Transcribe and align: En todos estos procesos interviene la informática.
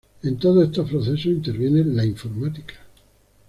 En 0.23 0.35
todos 0.39 0.63
estos 0.65 0.89
procesos 0.89 1.27
interviene 1.27 1.83
la 1.83 2.03
informática. 2.03 2.73